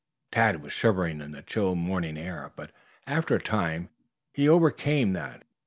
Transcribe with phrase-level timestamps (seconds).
[0.31, 2.71] Tad was shivering in the chill morning air, but
[3.05, 3.89] after a time
[4.33, 5.43] he overcame that.